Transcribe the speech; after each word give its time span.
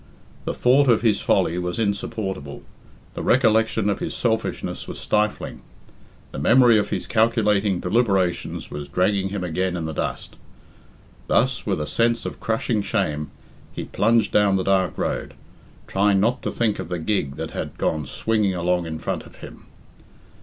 The 0.45 0.55
thought 0.55 0.87
of 0.87 1.03
his 1.03 1.21
folly 1.21 1.59
was 1.59 1.77
insupportable; 1.77 2.63
the 3.13 3.21
recollection 3.21 3.87
of 3.87 3.99
his 3.99 4.15
selfishness 4.15 4.87
was 4.87 4.97
stifling; 4.99 5.61
the 6.31 6.39
memory 6.39 6.79
of 6.79 6.89
his 6.89 7.05
calculating 7.05 7.79
deliberations 7.79 8.71
was 8.71 8.87
dragging 8.87 9.29
him 9.29 9.43
again 9.43 9.77
in 9.77 9.85
the 9.85 9.93
dust. 9.93 10.37
Thus, 11.27 11.67
with 11.67 11.79
a 11.79 11.85
sense 11.85 12.25
of 12.25 12.39
crushing 12.39 12.81
shame, 12.81 13.29
he 13.73 13.83
plunged 13.83 14.31
down 14.31 14.55
the 14.55 14.63
dark 14.63 14.97
road, 14.97 15.35
trying 15.85 16.19
not 16.19 16.41
to 16.41 16.51
think 16.51 16.79
of 16.79 16.89
the 16.89 16.97
gig 16.97 17.35
that 17.35 17.51
had 17.51 17.77
gone 17.77 18.07
swinging 18.07 18.55
along 18.55 18.87
in 18.87 18.97
front 18.97 19.27
of 19.27 19.35
him. 19.35 19.65